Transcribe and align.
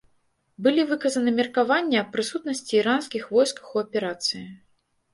Былі 0.67 0.85
выказаны 0.91 1.33
меркаванні 1.41 2.01
аб 2.03 2.09
прысутнасці 2.17 2.73
іранскіх 2.81 3.23
войскаў 3.39 3.67
у 3.75 3.87
аперацыі. 3.87 4.47